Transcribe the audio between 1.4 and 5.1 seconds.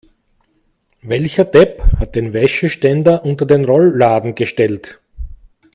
Depp hat den Wäscheständer unter den Rollladen gestellt?